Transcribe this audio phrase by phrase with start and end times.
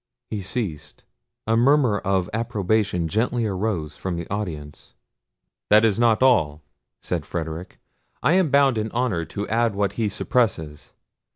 [0.31, 1.03] He ceased.
[1.45, 4.95] A murmur of approbation gently arose from the audience.
[5.69, 6.63] "This is not all,"
[7.01, 7.77] said Frederic;
[8.23, 10.93] "I am bound in honour to add what he suppresses.